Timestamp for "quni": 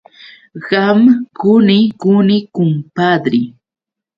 1.39-1.77, 2.01-2.39